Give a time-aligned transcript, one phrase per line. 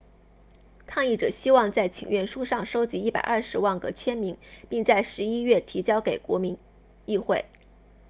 [0.87, 4.35] 抗议者希望在请愿书上收集120万个签名
[4.67, 6.57] 并在十一月提交给国民
[7.05, 7.45] 议会